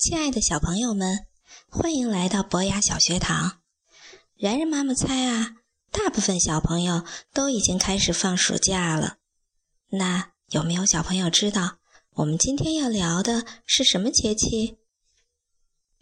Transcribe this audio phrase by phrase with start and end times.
[0.00, 1.26] 亲爱的小朋友们，
[1.68, 3.60] 欢迎来到博雅小学堂。
[4.34, 5.56] 然然妈妈猜啊，
[5.90, 9.18] 大部分小朋友都已经开始放暑假了。
[9.90, 11.80] 那有没有小朋友知道
[12.14, 14.78] 我们今天要聊的是什么节气？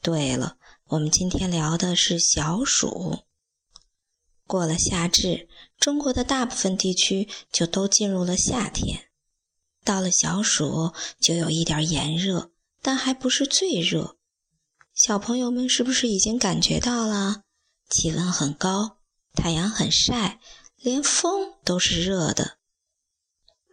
[0.01, 0.59] 对了，
[0.91, 3.25] 我们今天聊的是小暑。
[4.47, 9.09] 过了夏至，中国的大部分地区就都进入了夏天。
[9.83, 12.53] 到了小暑，就有一点炎热。
[12.81, 14.17] 但还不是最热，
[14.95, 17.43] 小朋友们是不是已经感觉到了？
[17.91, 18.99] 气温很高，
[19.35, 20.41] 太阳很晒，
[20.77, 22.59] 连风都是热的。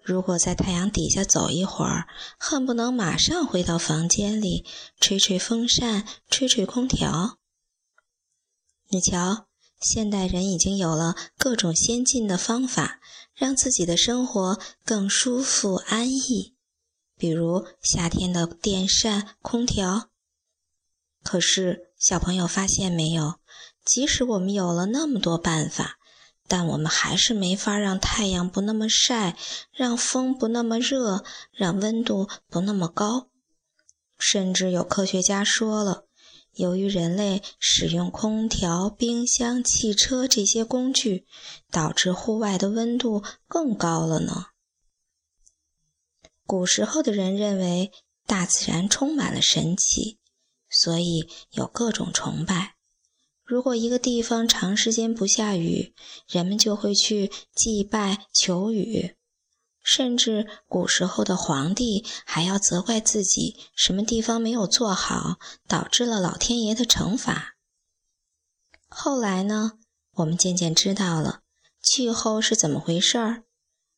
[0.04, 2.08] 如果在太阳底下走一会儿，
[2.38, 4.66] 恨不能马上回到房间里，
[5.00, 7.38] 吹吹风扇，吹吹空调。
[8.90, 9.48] 你瞧，
[9.82, 13.00] 现代人已经有了各种先进的方法，
[13.34, 16.55] 让自己的生活更舒服安逸。
[17.18, 20.10] 比如夏天的电扇、空调。
[21.24, 23.36] 可是小朋友发现没有？
[23.84, 25.98] 即使我们有了那么多办法，
[26.48, 29.38] 但我们还是没法让太阳不那么晒，
[29.72, 33.30] 让风不那么热，让温度不那么高。
[34.18, 36.06] 甚至有科学家说了，
[36.54, 41.28] 由于人类使用空调、冰箱、汽车这些工具，
[41.72, 44.48] 导致户外的温度更高了呢。
[46.46, 47.92] 古时候的人认为
[48.28, 50.20] 大自然充满了神奇，
[50.70, 52.76] 所以有各种崇拜。
[53.44, 55.94] 如果一个地方长时间不下雨，
[56.28, 59.16] 人们就会去祭拜求雨。
[59.84, 67.56] 甚至古时候的皇帝还要责怪自己什么地方没有做好，导致了老天爷的惩罚。
[68.88, 69.74] 后来呢，
[70.14, 71.42] 我们渐渐知道了
[71.84, 73.45] 气候是怎么回事儿。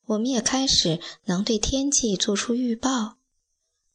[0.08, 3.17] 我们也开始能对天气做出预报，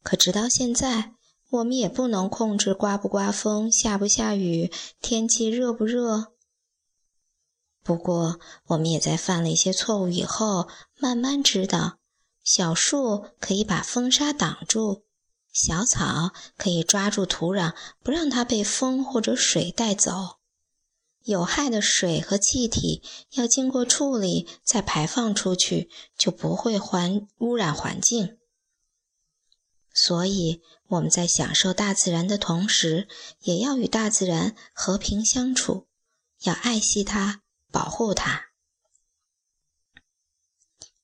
[0.03, 1.13] 可直到现在，
[1.49, 6.33] 我们也不能控制刮不刮风、下不下雨、天气热不热。
[7.83, 10.67] 不过，我们也在犯了一些错误以后，
[10.99, 11.97] 慢慢知道，
[12.43, 15.03] 小树可以把风沙挡住，
[15.51, 17.73] 小草可以抓住土壤，
[18.03, 20.37] 不让它被风或者水带走。
[21.23, 23.01] 有害的水和气体
[23.31, 28.37] 要经过处理再排放出去，就不会环污染环境。
[29.93, 33.07] 所以我们在享受大自然的同时，
[33.41, 35.87] 也要与大自然和平相处，
[36.41, 37.41] 要爱惜它，
[37.71, 38.49] 保护它。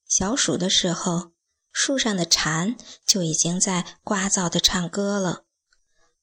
[0.06, 1.30] 小暑的时候，
[1.72, 2.76] 树上的蝉
[3.06, 5.44] 就已经在聒噪地唱歌了。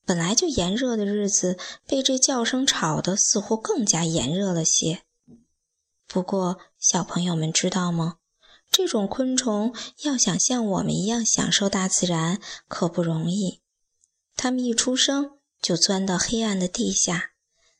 [0.07, 5.03] 本来就炎热的日子，被这叫声吵得似乎更加炎热了些。
[6.07, 8.15] 不过，小朋友们知道吗？
[8.71, 13.59] 这种昆虫要想像我们一样享受大自然，可不容易。
[14.37, 15.31] 它们一出生
[15.61, 17.31] 就钻到黑暗的地下，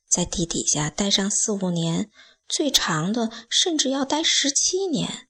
[0.09, 2.11] 在地底下待上四五年，
[2.49, 5.29] 最长的甚至要待十七年。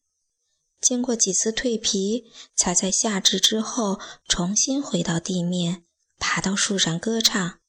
[0.82, 5.84] 经过几次蜕皮，才在夏至之后重新回到地面。
[6.18, 7.60] 爬到树上歌唱，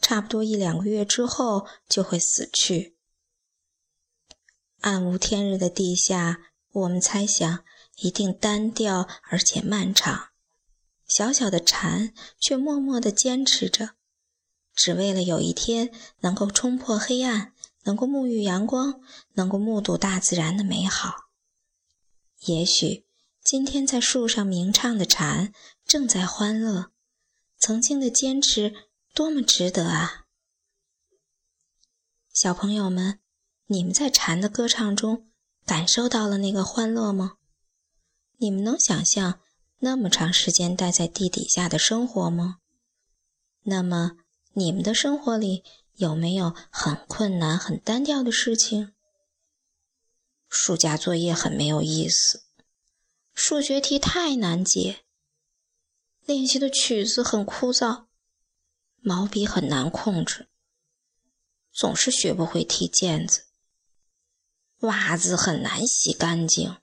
[0.00, 2.96] 差不多一两个月之后就会死去。
[4.80, 6.38] 暗无天日的地下，
[6.70, 7.64] 我们猜想
[7.96, 10.28] 一定单调而且漫长。
[11.06, 13.90] 小小的蝉却默默地坚持着，
[14.74, 17.54] 只为了有一天能够冲破黑暗，
[17.84, 19.00] 能够沐浴阳光，
[19.32, 21.30] 能够目睹大自然的美好。
[22.42, 23.06] 也许
[23.42, 25.52] 今天在树上鸣唱的蝉
[25.84, 26.92] 正在欢乐。
[27.58, 28.74] 曾经的坚持
[29.14, 30.26] 多么值得啊！
[32.32, 33.18] 小朋友们，
[33.66, 35.28] 你们在蝉的歌唱中
[35.66, 37.38] 感受到了那个欢乐吗？
[38.36, 39.40] 你们能想象
[39.80, 42.58] 那么长时间待在地底下的生活吗？
[43.62, 44.12] 那么，
[44.52, 45.64] 你们的生活里
[45.94, 48.94] 有没有很困难、很单调的事情？
[50.48, 52.44] 暑假作业很没有意思，
[53.34, 55.04] 数学题太难解。
[56.28, 58.04] 练习的曲子很枯燥，
[59.00, 60.50] 毛笔很难控制，
[61.72, 63.46] 总是学不会踢毽子。
[64.80, 66.76] 袜子很难洗干净，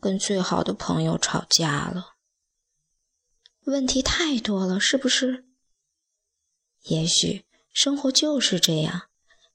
[0.00, 2.14] 跟最好的朋友吵架了。
[3.64, 5.44] 问题太多了，是不是？
[6.84, 9.10] 也许生活就是这样，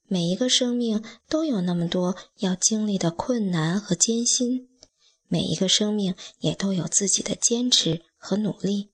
[0.06, 4.68] 每一个生命都有那么多要经历的困难和艰辛，
[5.26, 8.04] 每一个生命也都有自己的坚持。
[8.22, 8.92] 和努力。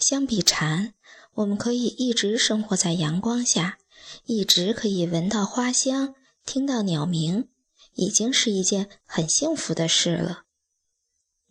[0.00, 0.94] 相比蝉，
[1.34, 3.78] 我们可以一直生活在阳光下，
[4.24, 7.48] 一直可以闻到花香，听到鸟鸣，
[7.94, 10.42] 已经是一件很幸福的事了。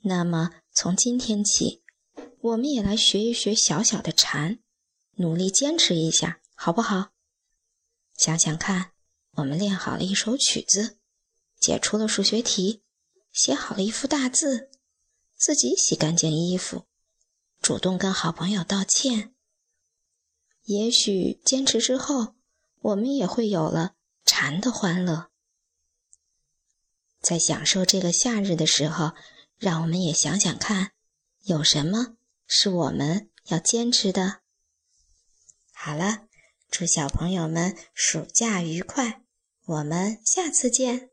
[0.01, 1.81] 那么，从今天起，
[2.41, 4.59] 我们也来学一学小小的蝉，
[5.15, 7.11] 努力坚持一下，好不好？
[8.17, 8.91] 想想看，
[9.37, 10.97] 我们练好了一首曲子，
[11.57, 12.81] 解出了数学题，
[13.31, 14.69] 写好了一幅大字，
[15.45, 16.85] 自己洗干净衣服，
[17.59, 19.35] 主动跟好朋友道歉。
[20.63, 22.35] 也许坚持之后，
[22.79, 25.29] 我们也会有了禅的欢乐。
[27.19, 29.11] 在享受这个夏日的时候，
[29.57, 30.93] 让我们也想想看，
[31.41, 32.15] 有什么
[32.47, 34.39] 是我们要坚持的。
[35.73, 36.29] 好了，
[36.71, 39.21] 祝小朋友们暑假愉快，
[39.65, 41.09] 我们下次见。